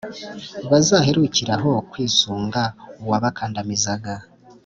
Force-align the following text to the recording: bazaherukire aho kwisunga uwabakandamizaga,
bazaherukire 0.71 1.51
aho 1.57 1.71
kwisunga 1.91 2.61
uwabakandamizaga, 3.03 4.13